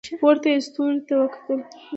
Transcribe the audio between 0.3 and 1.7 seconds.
یې ستوري ته وکتل.